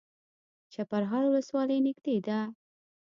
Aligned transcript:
چپرهار 0.73 1.23
ولسوالۍ 1.27 1.79
نږدې 1.87 2.15
ده؟ 2.27 2.39